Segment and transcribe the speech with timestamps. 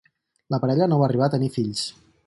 [0.55, 1.87] La parella no va arribar a tenir fills.